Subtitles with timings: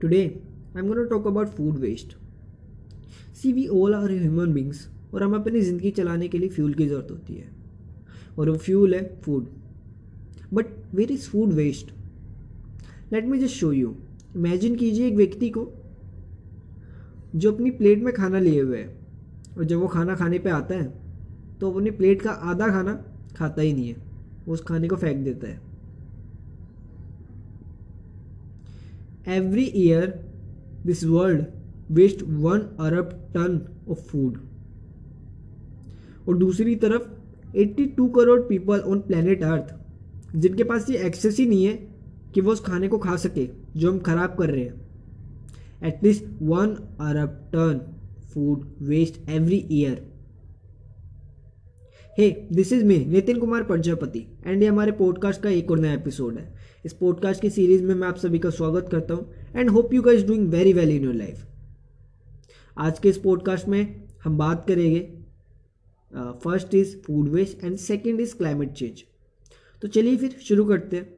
[0.00, 0.38] Today,
[0.74, 2.14] I'm going to talk about food waste.
[3.34, 4.78] See, we all are human beings
[5.14, 7.48] और हमें अपनी ज़िंदगी चलाने के लिए फ्यूल की ज़रूरत होती है।
[8.38, 9.46] और वो फ्यूल है food
[10.54, 11.92] but where is food waste
[13.12, 13.94] let me just show you
[14.36, 15.68] imagine कीजिए एक व्यक्ति को
[17.36, 18.88] जो अपनी प्लेट में खाना लिए हुए है
[19.56, 20.92] और जब वो खाना खाने पे आता है
[21.60, 22.94] तो अपनी प्लेट का आधा खाना
[23.36, 23.96] खाता ही नहीं है।
[24.46, 25.60] वो उस खाने को फेंक देता है।
[29.28, 30.30] Every year
[30.86, 31.44] this world
[31.90, 34.38] waste one Arab ton of food
[36.28, 37.02] और दूसरी तरफ़
[37.56, 39.74] 82 crore people on planet Earth
[40.36, 41.72] जिनके पास ये एक्सेस ही नहीं है
[42.34, 44.80] कि वो उस खाने को खा सके, जो हम खराब कर रहे हैं।
[45.84, 46.66] At least one
[47.00, 47.80] Arab ton
[48.34, 50.09] food waste every year
[52.20, 55.92] hey this is me Nitin Kumar Prajapati and ये हमारे पॉडकास्ट का एक और नया
[55.92, 59.70] एपिसोड है। इस पॉडकास्ट की सीरीज़ में मैं आप सभी का स्वागत करता हूँ and
[59.70, 61.46] hope you guys doing very well in your life
[62.76, 65.00] आज के इस पॉडकास्ट में हम बात करेंगे
[66.44, 69.02] first is food waste and second is climate change
[69.82, 71.08] तो चलिए फिर शुरू करते हैं।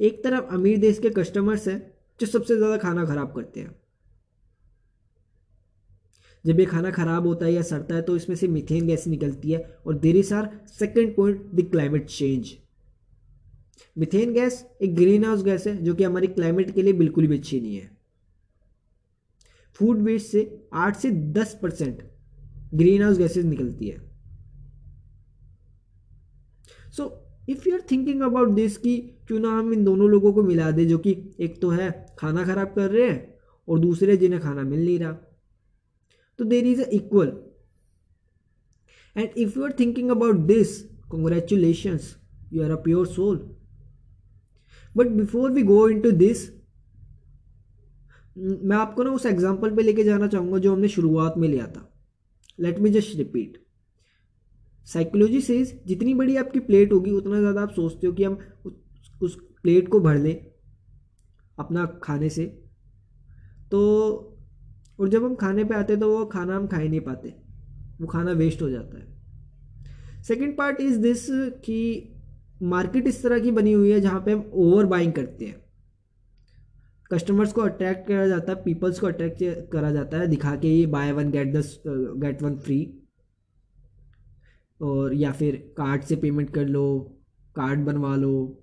[0.00, 1.80] एक तरफ़ अमीर देश के कस्टमर्स हैं,
[2.20, 3.74] जो सबसे ज़्यादा खाना ख़राब करते हैं।
[6.44, 9.52] जब ये खाना ख़राब होता है या सड़ता है तो इसमें से मिथेन गैस निकलती
[9.52, 12.52] है और there is our second point the climate change
[13.96, 17.38] methane gas एक ग्रीन हाउस गैस है जो कि हमारी क्लाइमेट के लिए बिल्कुल भी
[17.38, 17.90] अच्छी नहीं है।
[19.76, 22.02] फ़ूड वेस्ट से आठ से दस परसेंट
[22.74, 24.00] ग्रीन हाउस गैसेज निकलती है।
[26.90, 27.10] So
[27.48, 28.96] if you are thinking about this कि
[29.28, 32.44] क्यों ना हम इन दोनों लोगों को मिला दें जो कि एक तो है खाना
[32.44, 33.34] खराब कर रहे हैं
[33.68, 35.16] और दूसरे जिन्हें खाना मिल नहीं रहा।
[36.38, 37.32] तो there is equal
[39.16, 40.80] and if you are thinking about this
[41.10, 41.98] congratulation
[42.52, 43.36] you are a pure soul
[44.96, 46.48] but before we go into this
[48.38, 51.88] मैं आपको ना उस एग्ज़ाम्पल पे लेके जाना चाहूँगा जो हमने शुरुआत में लिया था.
[52.58, 53.58] Let me just repeat
[54.88, 58.38] psychology से जितनी बड़ी आपकी प्लेट होगी, उतना ज़्यादा आप सोचते हो कि हम
[59.22, 60.34] उस प्लेट को भर लें
[61.58, 62.46] अपना खाने से.
[63.70, 64.31] तो
[64.98, 67.34] और जब हम खाने पे आते हैं तो वो खाना हम खा ही नहीं पाते।
[68.00, 71.26] वो खाना वेस्ट हो जाता है। सेकेंड पार्ट इज़ दिस
[71.64, 72.08] कि
[72.64, 75.60] मार्केट इस तरह की बनी हुई है जहाँ पे हम ओवर बाइंग करते हैं।
[77.10, 80.86] कस्टमर्स को अट्रैक्ट करा जाता है पीपल्स को अट्रैक्ट करा जाता है, दिखा के ये
[80.88, 82.78] बाय वन गेट दस गेट वन फ्री
[84.80, 86.84] और या फिर कार्ड से पेमेंट कर लो
[87.56, 88.62] कार्ड बनवा लो,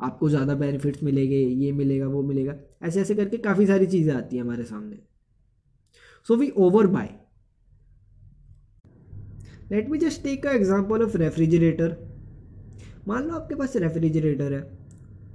[0.00, 4.36] आपको ज़्यादा बेनिफिट्स मिलेंगे, ये मिलेगा, वो मिलेगा। ऐसे ऐसे करके काफ़ी सारी चीज़ें आती
[4.36, 4.98] हैं हमारे सामने।
[6.26, 6.50] We
[6.88, 7.08] overbuy
[9.70, 11.96] let me just take a example of refrigerator
[13.08, 14.60] मान लो आपके पास रेफ्रिजरेटर है,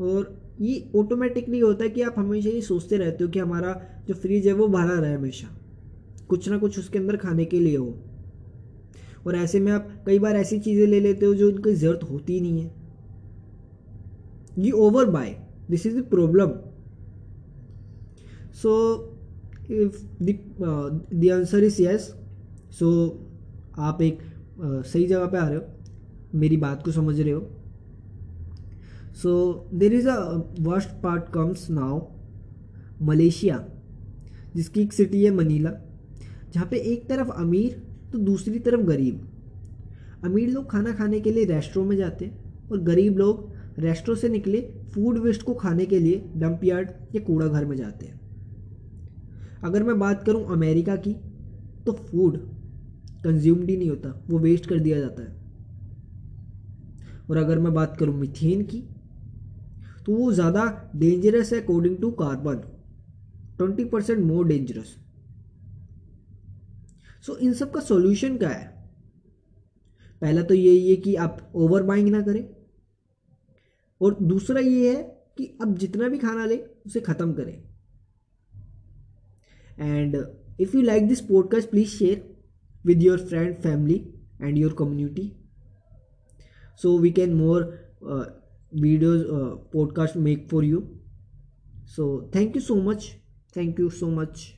[0.01, 3.73] और ये ऑटोमेटिकली होता है कि आप हमेशा ये सोचते रहते हो कि हमारा
[4.07, 5.47] जो फ्रिज है वो भरा रहे हमेशा।
[6.29, 7.93] कुछ ना कुछ उसके अंदर खाने के लिए हो।
[9.27, 12.39] और ऐसे में आप कई बार ऐसी चीज़ें ले लेते हो जो उनकी ज़रूरत होती
[12.41, 12.71] नहीं है।
[14.59, 14.71] ये
[15.07, 15.35] overbuy
[15.69, 16.51] this is the problem
[18.53, 18.73] so
[19.71, 22.13] if the answer is yes
[22.79, 22.89] so
[23.79, 27.41] आप एक uh, सही जगह पे आ रहे हो मेरी बात को समझ रहे हो।
[29.13, 30.15] So there is a
[30.59, 32.01] worst part comes now
[33.01, 33.63] Malaysia
[34.55, 35.71] जिसकी एक सिटी है मनीला
[36.53, 37.81] जहाँ पे एक तरफ़ अमीर
[38.13, 39.27] तो दूसरी तरफ़ गरीब।
[40.23, 44.29] अमीर लोग खाना खाने के लिए रेस्टोरों में जाते हैं और गरीब लोग रेस्टोरों से
[44.29, 44.61] निकले
[44.93, 48.19] फ़ूड वेस्ट को खाने के लिए डंप यार्ड या कूड़ा घर में जाते हैं।
[49.63, 51.13] अगर मैं बात करूँ अमेरिका की
[51.85, 52.37] तो फ़ूड
[53.23, 55.41] कंज्यूम्ड ही नहीं होता, वो वेस्ट कर दिया जाता है।
[57.29, 58.81] और अगर मैं बात करूँ मिथेन की
[60.05, 60.65] तो वो ज़्यादा
[60.95, 62.55] डेंजरस है according to carbon
[63.57, 64.95] twenty percent more dangerous
[67.23, 68.65] so इन सब का सॉल्यूशन क्या है?
[70.21, 72.43] पहला तो यही है कि आप ओवर बाइंग ना करें।
[74.01, 75.03] और दूसरा ये है
[75.37, 77.72] कि अब जितना भी खाना ले, उसे ख़त्म करें।
[79.77, 80.25] and uh,
[80.57, 82.21] if you like this podcast please share
[82.83, 83.99] with your friend family
[84.39, 85.35] and your community.
[86.75, 88.25] So we can more uh,
[88.75, 90.99] videos uh, podcast make for you.
[91.85, 93.17] So thank you so much.
[93.53, 94.51] Thank you so much.